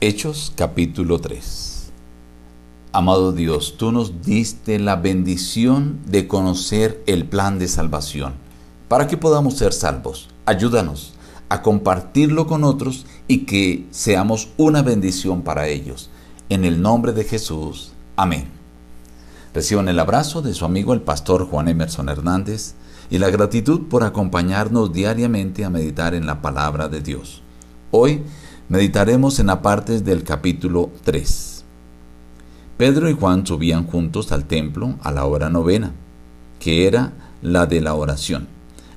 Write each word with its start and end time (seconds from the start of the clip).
Hechos 0.00 0.52
capítulo 0.54 1.20
3 1.20 1.90
Amado 2.92 3.32
Dios, 3.32 3.74
tú 3.78 3.90
nos 3.90 4.22
diste 4.22 4.78
la 4.78 4.94
bendición 4.94 5.98
de 6.06 6.28
conocer 6.28 7.02
el 7.06 7.24
plan 7.24 7.58
de 7.58 7.66
salvación 7.66 8.34
para 8.86 9.08
que 9.08 9.16
podamos 9.16 9.56
ser 9.56 9.72
salvos. 9.72 10.28
Ayúdanos 10.46 11.14
a 11.48 11.62
compartirlo 11.62 12.46
con 12.46 12.62
otros 12.62 13.06
y 13.26 13.38
que 13.38 13.88
seamos 13.90 14.50
una 14.56 14.82
bendición 14.82 15.42
para 15.42 15.66
ellos. 15.66 16.10
En 16.48 16.64
el 16.64 16.80
nombre 16.80 17.12
de 17.12 17.24
Jesús. 17.24 17.90
Amén. 18.14 18.44
Reciban 19.52 19.88
el 19.88 19.98
abrazo 19.98 20.42
de 20.42 20.54
su 20.54 20.64
amigo 20.64 20.94
el 20.94 21.02
pastor 21.02 21.44
Juan 21.48 21.66
Emerson 21.66 22.08
Hernández 22.08 22.74
y 23.10 23.18
la 23.18 23.30
gratitud 23.30 23.88
por 23.88 24.04
acompañarnos 24.04 24.92
diariamente 24.92 25.64
a 25.64 25.70
meditar 25.70 26.14
en 26.14 26.24
la 26.24 26.40
palabra 26.40 26.88
de 26.88 27.00
Dios. 27.00 27.42
Hoy 27.90 28.22
Meditaremos 28.70 29.38
en 29.38 29.46
la 29.46 29.62
parte 29.62 30.02
del 30.02 30.24
capítulo 30.24 30.90
3. 31.04 31.64
Pedro 32.76 33.08
y 33.08 33.14
Juan 33.14 33.46
subían 33.46 33.86
juntos 33.86 34.30
al 34.30 34.44
templo 34.44 34.96
a 35.00 35.10
la 35.10 35.24
hora 35.24 35.48
novena, 35.48 35.92
que 36.60 36.86
era 36.86 37.14
la 37.40 37.64
de 37.64 37.80
la 37.80 37.94
oración. 37.94 38.46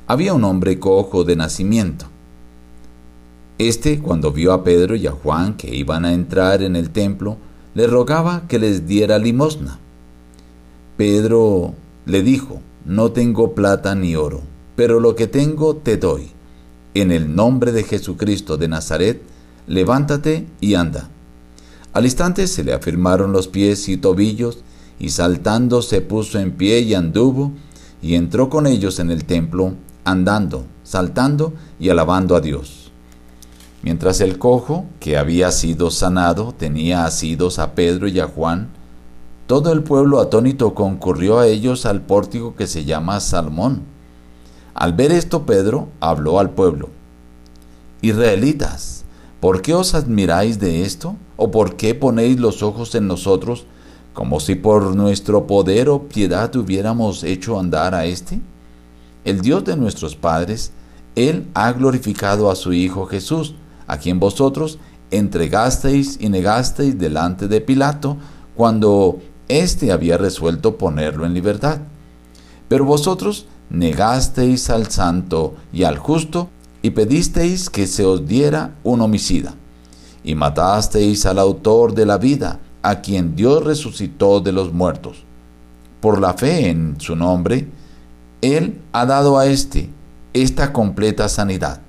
Había 0.08 0.34
un 0.34 0.44
hombre 0.44 0.78
cojo 0.78 1.24
de 1.24 1.38
nacimiento. 1.38 2.08
Este, 3.60 4.02
cuando 4.02 4.34
vio 4.34 4.52
a 4.52 4.66
Pedro 4.66 4.98
y 4.98 5.08
a 5.08 5.12
Juan 5.12 5.54
que 5.56 5.74
iban 5.74 6.04
a 6.04 6.12
entrar 6.12 6.62
en 6.64 6.76
el 6.76 6.90
templo, 6.90 7.38
le 7.74 7.88
rogaba 7.88 8.50
que 8.50 8.60
les 8.60 8.88
diera 8.88 9.20
limosna. 9.20 9.80
Pedro 10.98 11.76
le 12.06 12.24
dijo, 12.24 12.60
no 12.84 13.14
tengo 13.14 13.56
plata 13.56 13.96
ni 13.96 14.18
oro, 14.18 14.42
pero 14.76 15.00
lo 15.00 15.16
que 15.16 15.28
tengo 15.28 15.78
te 15.78 15.96
doy. 15.96 16.32
En 16.94 17.10
el 17.14 17.34
nombre 17.34 17.72
de 17.72 17.84
Jesucristo 17.84 18.58
de 18.58 18.68
Nazaret, 18.68 19.31
levántate 19.68 20.48
y 20.60 20.76
anda. 20.76 21.10
Al 21.94 22.06
instante 22.06 22.48
se 22.48 22.64
le 22.64 22.74
afirmaron 22.74 23.32
los 23.34 23.48
pies 23.48 23.90
y 23.90 23.98
tobillos, 23.98 24.60
y 25.00 25.10
saltando 25.10 25.82
se 25.82 26.02
puso 26.02 26.40
en 26.40 26.52
pie 26.52 26.80
y 26.82 26.94
anduvo, 26.94 27.52
y 28.02 28.16
entró 28.16 28.50
con 28.50 28.68
ellos 28.68 29.00
en 29.00 29.12
el 29.12 29.26
templo, 29.26 29.74
andando, 30.04 30.66
saltando 30.84 31.54
y 31.80 31.90
alabando 31.90 32.36
a 32.36 32.42
Dios. 32.42 32.92
Mientras 33.84 34.22
el 34.22 34.38
cojo, 34.38 34.86
que 35.00 35.18
había 35.18 35.52
sido 35.52 35.90
sanado, 35.90 36.54
tenía 36.56 37.06
asidos 37.06 37.58
a 37.60 37.74
Pedro 37.74 38.08
y 38.08 38.20
a 38.20 38.28
Juan, 38.28 38.70
todo 39.48 39.74
el 39.74 39.84
pueblo 39.84 40.22
atónito 40.22 40.74
concurrió 40.76 41.40
a 41.40 41.48
ellos 41.48 41.86
al 41.86 42.02
pórtico 42.02 42.56
que 42.56 42.68
se 42.68 42.86
llama 42.86 43.20
Salmón. 43.20 43.82
Al 44.74 44.94
ver 44.94 45.12
esto, 45.12 45.46
Pedro 45.46 45.90
habló 46.00 46.40
al 46.40 46.52
pueblo. 46.52 46.90
Israelitas, 48.02 49.01
¿Por 49.42 49.64
qué 49.64 49.74
os 49.74 49.96
admiráis 49.96 50.60
de 50.60 50.84
esto? 50.84 51.16
¿O 51.36 51.50
por 51.50 51.76
qué 51.76 51.96
ponéis 51.96 52.40
los 52.40 52.62
ojos 52.62 52.94
en 52.94 53.08
nosotros, 53.08 53.66
como 54.14 54.40
si 54.40 54.54
por 54.54 54.96
nuestro 54.96 55.48
poder 55.48 55.90
o 55.90 56.04
piedad 56.04 56.56
hubiéramos 56.56 57.24
hecho 57.24 57.60
andar 57.60 57.96
a 57.96 58.06
éste? 58.06 58.40
El 59.26 59.42
Dios 59.42 59.66
de 59.66 59.76
nuestros 59.76 60.16
padres, 60.16 60.74
Él 61.16 61.48
ha 61.56 61.72
glorificado 61.72 62.52
a 62.52 62.56
su 62.56 62.72
Hijo 62.72 63.08
Jesús, 63.08 63.56
a 63.88 63.98
quien 63.98 64.20
vosotros 64.20 64.78
entregasteis 65.10 66.20
y 66.22 66.30
negasteis 66.30 67.00
delante 67.00 67.48
de 67.48 67.62
Pilato, 67.62 68.18
cuando 68.56 69.22
éste 69.48 69.92
había 69.92 70.18
resuelto 70.18 70.78
ponerlo 70.78 71.26
en 71.26 71.34
libertad. 71.34 71.80
Pero 72.68 72.86
vosotros 72.86 73.48
negasteis 73.72 74.70
al 74.70 74.92
santo 74.92 75.56
y 75.74 75.82
al 75.82 75.98
justo, 75.98 76.50
y 76.82 76.92
pedisteis 76.92 77.70
que 77.70 77.88
se 77.88 78.06
os 78.06 78.28
diera 78.28 78.76
un 78.84 79.02
homicida, 79.02 79.56
y 80.24 80.36
matasteis 80.36 81.26
al 81.26 81.40
autor 81.40 81.94
de 81.94 82.06
la 82.06 82.18
vida, 82.18 82.60
a 82.82 83.02
quien 83.02 83.36
Dios 83.36 83.64
resucitó 83.64 84.40
de 84.40 84.52
los 84.52 84.74
muertos. 84.74 85.24
Por 86.00 86.20
la 86.20 86.34
fe 86.34 86.70
en 86.70 87.00
su 87.00 87.16
nombre, 87.16 87.68
Él 88.42 88.82
ha 88.92 89.06
dado 89.06 89.38
a 89.38 89.46
éste 89.46 89.90
esta 90.34 90.74
completa 90.74 91.30
sanidad. 91.30 91.82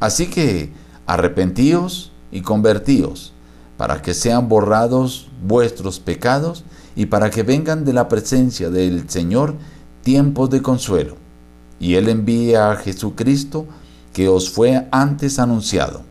Así 0.00 0.26
que 0.26 0.70
arrepentíos 1.06 2.12
y 2.30 2.42
convertíos, 2.42 3.32
para 3.76 4.02
que 4.02 4.14
sean 4.14 4.48
borrados 4.48 5.28
vuestros 5.46 5.98
pecados 5.98 6.64
y 6.94 7.06
para 7.06 7.30
que 7.30 7.42
vengan 7.42 7.84
de 7.84 7.92
la 7.92 8.08
presencia 8.08 8.68
del 8.68 9.08
Señor 9.08 9.54
tiempos 10.02 10.50
de 10.50 10.60
consuelo. 10.60 11.16
Y 11.80 11.94
Él 11.94 12.08
envía 12.08 12.70
a 12.70 12.76
Jesucristo, 12.76 13.66
que 14.12 14.28
os 14.28 14.50
fue 14.50 14.86
antes 14.90 15.38
anunciado. 15.38 16.02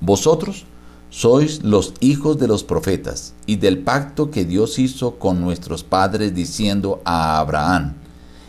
Vosotros 0.00 0.64
sois 1.10 1.64
los 1.64 1.94
hijos 2.00 2.38
de 2.38 2.46
los 2.46 2.62
profetas 2.62 3.34
y 3.46 3.56
del 3.56 3.78
pacto 3.78 4.30
que 4.30 4.44
Dios 4.44 4.78
hizo 4.78 5.18
con 5.18 5.40
nuestros 5.40 5.82
padres 5.82 6.34
diciendo 6.34 7.00
a 7.04 7.38
Abraham, 7.38 7.94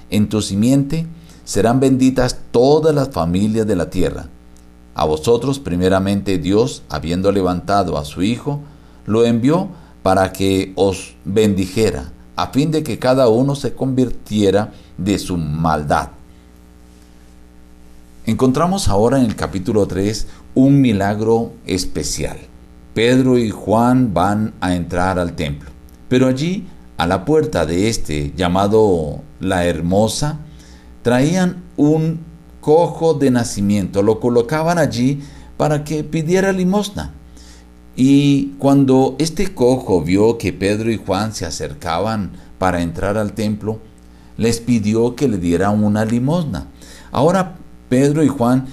en 0.10 0.30
tu 0.30 0.42
simiente 0.42 1.08
serán 1.44 1.80
benditas 1.80 2.38
todas 2.52 2.94
las 2.94 3.10
familias 3.10 3.66
de 3.66 3.76
la 3.76 3.90
tierra. 3.90 4.28
A 4.94 5.06
vosotros 5.06 5.60
primeramente 5.60 6.38
Dios, 6.38 6.84
habiendo 6.90 7.32
levantado 7.32 7.98
a 7.98 8.06
su 8.06 8.22
Hijo, 8.22 8.60
lo 9.06 9.26
envió 9.26 9.70
para 10.04 10.34
que 10.34 10.74
os 10.76 11.16
bendijera, 11.26 12.12
a 12.36 12.48
fin 12.48 12.70
de 12.70 12.84
que 12.84 13.00
cada 13.00 13.30
uno 13.30 13.56
se 13.56 13.74
convirtiera 13.74 14.74
de 14.98 15.18
su 15.18 15.38
maldad 15.38 16.10
Encontramos 18.30 18.90
ahora 18.90 19.18
en 19.18 19.26
el 19.26 19.36
capítulo 19.36 19.88
3 19.88 20.28
un 20.54 20.82
milagro 20.82 21.54
especial. 21.66 22.38
Pedro 22.94 23.40
y 23.40 23.50
Juan 23.50 24.14
van 24.14 24.54
a 24.62 24.76
entrar 24.76 25.18
al 25.18 25.36
templo, 25.36 25.72
pero 26.10 26.28
allí, 26.28 26.68
a 26.98 27.08
la 27.08 27.26
puerta 27.26 27.66
de 27.66 27.90
este 27.90 28.32
llamado 28.36 29.24
la 29.40 29.66
Hermosa, 29.66 30.42
traían 31.02 31.64
un 31.76 32.20
cojo 32.62 33.16
de 33.16 33.32
nacimiento, 33.32 34.04
lo 34.04 34.20
colocaban 34.20 34.78
allí 34.78 35.24
para 35.58 35.84
que 35.84 36.04
pidiera 36.04 36.52
limosna. 36.52 37.16
Y 37.96 38.54
cuando 38.60 39.16
este 39.18 39.56
cojo 39.56 40.04
vio 40.04 40.38
que 40.38 40.54
Pedro 40.54 40.92
y 40.92 40.98
Juan 41.04 41.34
se 41.34 41.48
acercaban 41.48 42.34
para 42.60 42.84
entrar 42.84 43.18
al 43.18 43.34
templo, 43.34 43.80
les 44.38 44.60
pidió 44.60 45.16
que 45.16 45.28
le 45.28 45.40
dieran 45.40 45.84
una 45.84 46.06
limosna. 46.06 46.68
Ahora 47.12 47.56
Pedro 47.90 48.24
y 48.24 48.28
Juan 48.28 48.68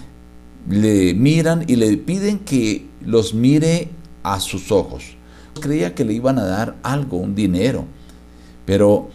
le 0.68 1.14
miran 1.14 1.64
y 1.66 1.76
le 1.76 1.96
piden 1.96 2.38
que 2.40 2.86
los 3.04 3.34
mire 3.34 3.88
a 4.22 4.40
sus 4.40 4.70
ojos. 4.70 5.16
Creía 5.60 5.94
que 5.94 6.04
le 6.04 6.12
iban 6.12 6.38
a 6.38 6.44
dar 6.44 6.76
algo, 6.82 7.16
un 7.16 7.34
dinero. 7.34 7.84
Pero 8.66 9.08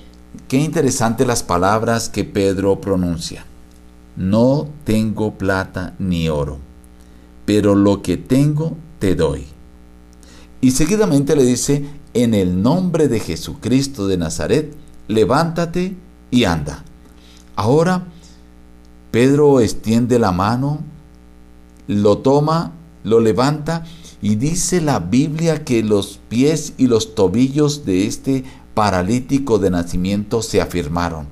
qué 0.48 0.58
interesante 0.58 1.26
las 1.26 1.44
palabras 1.44 2.10
que 2.10 2.24
Pedro 2.24 2.82
pronuncia. 2.82 3.46
No 4.16 4.68
tengo 4.84 5.38
plata 5.38 5.94
ni 6.00 6.30
oro, 6.30 6.58
pero 7.46 7.76
lo 7.76 8.02
que 8.02 8.18
tengo 8.18 8.76
te 9.00 9.16
doy. 9.16 9.46
Y 10.62 10.72
seguidamente 10.72 11.36
le 11.36 11.44
dice, 11.44 11.86
en 12.14 12.34
el 12.34 12.62
nombre 12.62 13.08
de 13.08 13.20
Jesucristo 13.20 14.08
de 14.08 14.18
Nazaret, 14.18 14.74
levántate 15.08 15.96
y 16.30 16.44
anda. 16.44 16.84
Ahora 17.56 18.06
Pedro 19.12 19.60
extiende 19.60 20.20
la 20.20 20.32
mano, 20.32 20.80
lo 21.88 22.20
toma, 22.20 22.72
lo 23.04 23.20
levanta 23.20 23.84
y 24.22 24.36
dice 24.36 24.80
la 24.80 25.00
Biblia 25.00 25.66
que 25.66 25.84
los 25.84 26.20
pies 26.30 26.74
y 26.78 26.88
los 26.88 27.14
tobillos 27.14 27.86
de 27.86 28.08
este 28.08 28.46
paralítico 28.74 29.60
de 29.60 29.70
nacimiento 29.70 30.42
se 30.42 30.62
afirmaron. 30.62 31.28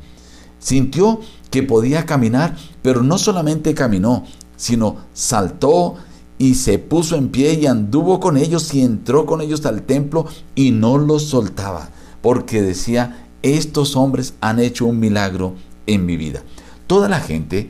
Sintió 0.59 1.21
que 1.51 1.63
podía 1.63 2.05
caminar, 2.05 2.57
pero 2.81 3.01
no 3.01 3.17
solamente 3.17 3.73
caminó, 3.73 4.25
sino 4.57 4.97
saltó 5.13 5.95
y 6.37 6.55
se 6.55 6.79
puso 6.79 7.15
en 7.15 7.29
pie 7.29 7.53
y 7.53 7.65
anduvo 7.65 8.19
con 8.19 8.35
ellos 8.35 8.73
y 8.73 8.81
entró 8.81 9.25
con 9.25 9.39
ellos 9.41 9.65
al 9.65 9.83
templo 9.83 10.25
y 10.55 10.71
no 10.71 10.97
los 10.97 11.23
soltaba, 11.23 11.89
porque 12.21 12.61
decía, 12.61 13.27
estos 13.41 13.95
hombres 13.95 14.33
han 14.41 14.59
hecho 14.59 14.85
un 14.85 14.99
milagro 14.99 15.55
en 15.87 16.05
mi 16.05 16.17
vida. 16.17 16.43
Toda 16.89 17.07
la 17.07 17.19
gente 17.19 17.69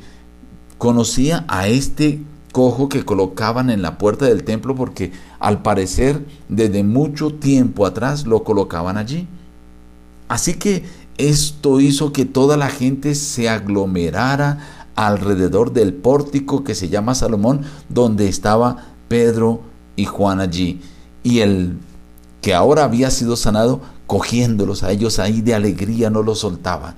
conocía 0.78 1.44
a 1.50 1.68
este 1.68 2.22
cojo 2.54 2.88
que 2.88 3.04
colocaban 3.04 3.70
en 3.70 3.82
la 3.82 3.98
puerta 3.98 4.24
del 4.24 4.46
templo 4.46 4.76
porque 4.76 5.12
al 5.40 5.62
parecer 5.62 6.26
desde 6.48 6.86
mucho 6.86 7.34
tiempo 7.34 7.86
atrás 7.86 8.26
lo 8.26 8.46
colocaban 8.46 8.96
allí. 8.96 9.28
Así 10.30 10.54
que 10.54 10.86
esto 11.18 11.82
hizo 11.82 12.14
que 12.14 12.24
toda 12.24 12.56
la 12.56 12.70
gente 12.70 13.14
se 13.14 13.50
aglomerara 13.50 14.88
alrededor 14.96 15.74
del 15.74 15.94
pórtico 15.94 16.64
que 16.64 16.74
se 16.74 16.88
llama 16.88 17.14
Salomón, 17.14 17.64
donde 17.90 18.30
estaba 18.30 18.86
Pedro 19.10 19.60
y 19.98 20.06
Juan 20.06 20.40
allí. 20.40 20.80
Y 21.24 21.40
el 21.40 21.78
que 22.40 22.54
ahora 22.54 22.86
había 22.86 23.12
sido 23.12 23.36
sanado, 23.36 23.82
cogiéndolos 24.08 24.84
a 24.84 24.92
ellos 24.92 25.20
ahí 25.20 25.42
de 25.42 25.56
alegría, 25.56 26.10
no 26.10 26.24
los 26.24 26.40
soltaba. 26.40 26.96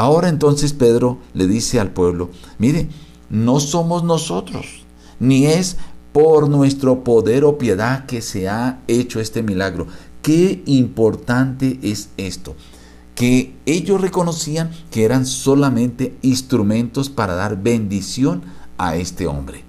Ahora 0.00 0.30
entonces 0.30 0.72
Pedro 0.72 1.18
le 1.34 1.46
dice 1.46 1.78
al 1.78 1.90
pueblo, 1.90 2.30
mire, 2.56 2.88
no 3.28 3.60
somos 3.60 4.02
nosotros, 4.02 4.86
ni 5.18 5.44
es 5.44 5.76
por 6.14 6.48
nuestro 6.48 7.04
poder 7.04 7.44
o 7.44 7.58
piedad 7.58 8.06
que 8.06 8.22
se 8.22 8.48
ha 8.48 8.80
hecho 8.88 9.20
este 9.20 9.42
milagro. 9.42 9.88
Qué 10.22 10.62
importante 10.64 11.78
es 11.82 12.08
esto, 12.16 12.56
que 13.14 13.54
ellos 13.66 14.00
reconocían 14.00 14.70
que 14.90 15.04
eran 15.04 15.26
solamente 15.26 16.16
instrumentos 16.22 17.10
para 17.10 17.34
dar 17.34 17.62
bendición 17.62 18.40
a 18.78 18.96
este 18.96 19.26
hombre. 19.26 19.64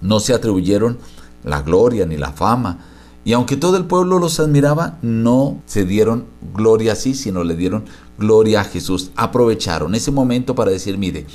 No 0.00 0.18
se 0.18 0.34
atribuyeron 0.34 0.98
la 1.44 1.62
gloria 1.62 2.04
ni 2.04 2.16
la 2.16 2.32
fama, 2.32 2.80
y 3.24 3.34
aunque 3.34 3.56
todo 3.56 3.76
el 3.76 3.84
pueblo 3.84 4.18
los 4.18 4.40
admiraba, 4.40 4.98
no 5.02 5.62
se 5.66 5.84
dieron 5.84 6.24
gloria 6.52 6.94
así, 6.94 7.14
sino 7.14 7.44
le 7.44 7.54
dieron 7.54 7.84
gloria 8.20 8.60
a 8.60 8.64
Jesús. 8.64 9.10
Aprovecharon 9.16 9.96
ese 9.96 10.12
momento 10.12 10.54
para 10.54 10.70
decir, 10.70 10.96
mire, 10.96 11.26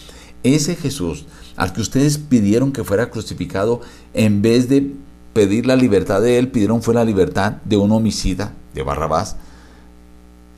ese 0.43 0.75
Jesús 0.77 1.25
al 1.57 1.73
que 1.73 1.81
ustedes 1.81 2.17
pidieron 2.17 2.71
que 2.71 2.83
fuera 2.83 3.09
crucificado, 3.09 3.81
en 4.13 4.41
vez 4.41 4.69
de 4.69 4.93
pedir 5.33 5.65
la 5.65 5.75
libertad 5.75 6.21
de 6.21 6.37
él, 6.37 6.49
pidieron 6.49 6.81
fue 6.81 6.93
la 6.93 7.03
libertad 7.03 7.53
de 7.65 7.75
un 7.75 7.91
homicida, 7.91 8.53
de 8.73 8.83
Barrabás. 8.83 9.35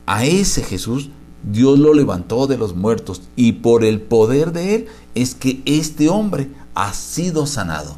A 0.06 0.24
ese 0.24 0.62
Jesús 0.62 1.10
Dios 1.42 1.78
lo 1.78 1.94
levantó 1.94 2.46
de 2.46 2.58
los 2.58 2.74
muertos 2.74 3.22
y 3.36 3.52
por 3.52 3.84
el 3.84 4.00
poder 4.00 4.52
de 4.52 4.74
él 4.74 4.86
es 5.14 5.34
que 5.34 5.62
este 5.64 6.08
hombre 6.08 6.48
ha 6.74 6.92
sido 6.92 7.46
sanado. 7.46 7.96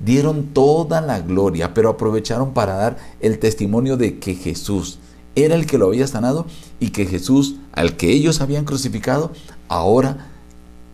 Dieron 0.00 0.48
toda 0.52 1.00
la 1.00 1.20
gloria, 1.20 1.74
pero 1.74 1.90
aprovecharon 1.90 2.54
para 2.54 2.74
dar 2.74 2.98
el 3.20 3.38
testimonio 3.38 3.96
de 3.96 4.18
que 4.18 4.34
Jesús 4.34 4.98
era 5.34 5.54
el 5.54 5.66
que 5.66 5.78
lo 5.78 5.86
había 5.86 6.06
sanado 6.06 6.46
y 6.80 6.90
que 6.90 7.06
Jesús, 7.06 7.56
al 7.72 7.96
que 7.96 8.10
ellos 8.10 8.40
habían 8.40 8.64
crucificado, 8.64 9.32
ahora 9.68 10.28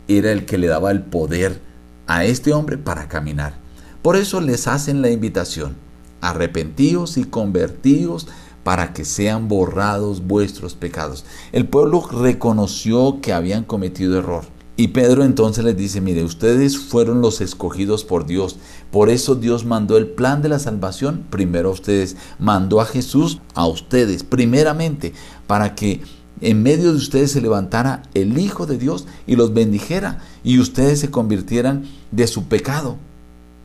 era 0.07 0.33
el 0.33 0.47
que 0.47 0.59
le 0.59 0.69
daba 0.69 0.91
el 0.91 1.03
poder 1.03 1.61
a 2.07 2.25
este 2.25 2.53
hombre 2.53 2.79
para 2.79 3.09
caminar. 3.09 3.55
Por 4.03 4.17
eso 4.17 4.41
les 4.41 4.67
hacen 4.67 5.03
la 5.03 5.11
invitación, 5.11 5.77
arrepentíos 6.21 7.17
y 7.19 7.25
convertíos 7.25 8.29
para 8.65 8.93
que 8.93 9.05
sean 9.05 9.49
borrados 9.49 10.27
vuestros 10.27 10.75
pecados. 10.75 11.25
El 11.53 11.67
pueblo 11.67 12.07
reconoció 12.11 13.21
que 13.21 13.33
habían 13.33 13.65
cometido 13.65 14.19
error. 14.19 14.45
Y 14.81 14.89
Pedro 14.89 15.25
entonces 15.25 15.65
les 15.65 15.77
dice, 15.77 16.01
mire, 16.01 16.23
ustedes 16.23 16.79
fueron 16.79 17.21
los 17.21 17.41
escogidos 17.41 18.05
por 18.05 18.27
Dios. 18.27 18.61
Por 18.93 19.11
eso 19.11 19.35
Dios 19.35 19.65
mandó 19.65 19.97
el 19.97 20.07
plan 20.07 20.41
de 20.41 20.49
la 20.49 20.61
salvación 20.61 21.25
primero 21.31 21.71
a 21.71 21.73
ustedes. 21.73 22.17
Mandó 22.39 22.81
a 22.81 22.87
Jesús 22.87 23.41
a 23.55 23.67
ustedes 23.67 24.23
primeramente 24.23 25.15
para 25.49 25.75
que 25.75 26.03
en 26.41 26.63
medio 26.63 26.93
de 26.93 26.97
ustedes 26.97 27.33
se 27.33 27.41
levantara 27.41 28.05
el 28.15 28.39
Hijo 28.39 28.67
de 28.67 28.79
Dios 28.79 29.09
y 29.27 29.35
los 29.35 29.53
bendijera 29.53 30.21
y 30.45 30.61
ustedes 30.61 31.01
se 31.01 31.11
convirtieran 31.11 31.83
de 32.13 32.29
su 32.29 32.45
pecado. 32.45 32.99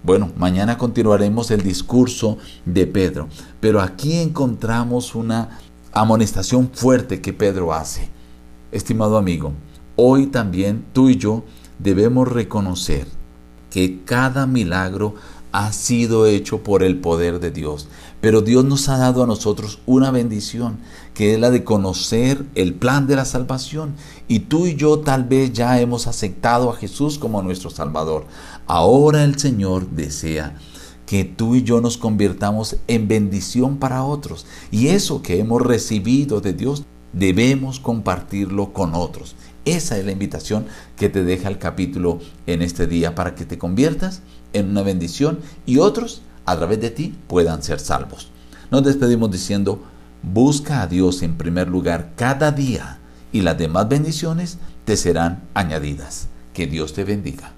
Bueno, 0.02 0.32
mañana 0.36 0.80
continuaremos 0.80 1.52
el 1.52 1.62
discurso 1.62 2.40
de 2.66 2.88
Pedro, 2.88 3.28
pero 3.60 3.82
aquí 3.82 4.14
encontramos 4.14 5.14
una 5.14 5.60
amonestación 5.92 6.72
fuerte 6.74 7.22
que 7.22 7.34
Pedro 7.34 7.72
hace. 7.72 8.10
Estimado 8.72 9.16
amigo, 9.16 9.54
hoy 9.96 10.28
también 10.28 10.86
tú 10.94 11.10
y 11.10 11.18
yo 11.18 11.44
debemos 11.80 12.28
reconocer 12.28 13.08
que 13.70 14.04
cada 14.06 14.46
milagro 14.48 15.16
ha 15.52 15.72
sido 15.72 16.26
hecho 16.26 16.64
por 16.64 16.84
el 16.84 16.98
poder 16.98 17.40
de 17.40 17.52
Dios. 17.52 17.88
Pero 18.22 18.42
Dios 18.42 18.66
nos 18.66 18.90
ha 18.90 18.98
dado 18.98 19.24
a 19.24 19.28
nosotros 19.28 19.80
una 19.86 20.10
bendición, 20.10 20.80
que 21.14 21.34
es 21.34 21.40
la 21.40 21.52
de 21.52 21.64
conocer 21.64 22.44
el 22.56 22.74
plan 22.74 23.06
de 23.06 23.16
la 23.16 23.26
salvación. 23.26 23.94
Y 24.28 24.40
tú 24.40 24.66
y 24.66 24.76
yo 24.76 25.00
tal 25.00 25.26
vez 25.26 25.54
ya 25.54 25.80
hemos 25.80 26.08
aceptado 26.08 26.72
a 26.72 26.76
Jesús 26.76 27.20
como 27.20 27.42
nuestro 27.44 27.70
Salvador. 27.70 28.26
Ahora 28.66 29.24
el 29.24 29.38
Señor 29.38 29.88
desea 29.90 30.58
que 31.06 31.24
tú 31.24 31.56
y 31.56 31.64
yo 31.64 31.82
nos 31.82 31.98
convirtamos 31.98 32.78
en 32.88 33.08
bendición 33.08 33.78
para 33.78 34.04
otros. 34.04 34.48
Y 34.72 34.88
eso 34.88 35.22
que 35.22 35.40
hemos 35.40 35.62
recibido 35.62 36.42
de 36.42 36.54
Dios 36.54 36.84
debemos 37.12 37.80
compartirlo 37.80 38.74
con 38.74 38.96
otros. 38.96 39.36
Esa 39.66 39.98
es 39.98 40.06
la 40.06 40.12
invitación 40.12 40.66
que 40.98 41.10
te 41.10 41.24
deja 41.24 41.48
el 41.48 41.58
capítulo 41.58 42.20
en 42.48 42.62
este 42.62 42.86
día 42.86 43.16
para 43.16 43.34
que 43.34 43.46
te 43.46 43.58
conviertas 43.58 44.22
en 44.52 44.70
una 44.70 44.82
bendición 44.82 45.40
y 45.66 45.78
otros 45.78 46.22
a 46.46 46.58
través 46.58 46.82
de 46.82 46.90
ti 46.90 47.16
puedan 47.28 47.64
ser 47.64 47.80
salvos. 47.80 48.30
Nos 48.72 48.84
despedimos 48.84 49.32
diciendo, 49.32 49.82
busca 50.22 50.82
a 50.82 50.88
Dios 50.88 51.22
en 51.22 51.38
primer 51.38 51.70
lugar 51.70 52.12
cada 52.16 52.52
día 52.52 53.00
y 53.32 53.42
las 53.42 53.58
demás 53.58 53.88
bendiciones 53.88 54.58
te 54.84 54.98
serán 54.98 55.44
añadidas. 55.54 56.28
Que 56.54 56.68
Dios 56.68 56.94
te 56.94 57.04
bendiga. 57.04 57.54